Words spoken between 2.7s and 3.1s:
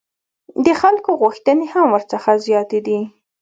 دي.